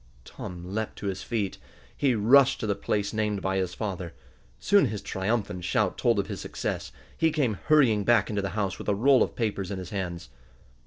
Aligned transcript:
Tom 0.25 0.63
leaped 0.73 0.95
to 0.95 1.05
his 1.05 1.21
feet. 1.21 1.59
He 1.95 2.15
rushed 2.15 2.59
to 2.59 2.65
the 2.65 2.73
place 2.73 3.13
named 3.13 3.39
by 3.43 3.57
his 3.57 3.75
father. 3.75 4.15
Soon 4.57 4.87
his 4.87 5.03
triumphant 5.03 5.63
shout 5.63 5.95
told 5.95 6.17
of 6.17 6.25
his 6.25 6.41
success. 6.41 6.91
He 7.15 7.31
came 7.31 7.59
hurrying 7.65 8.03
back 8.03 8.27
into 8.27 8.41
the 8.41 8.49
house 8.57 8.79
with 8.79 8.89
a 8.89 8.95
roll 8.95 9.21
of 9.21 9.35
papers 9.35 9.69
in 9.69 9.77
his 9.77 9.91
hands. 9.91 10.29